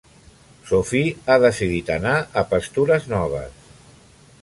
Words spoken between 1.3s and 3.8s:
ha decidit anar a pastures noves.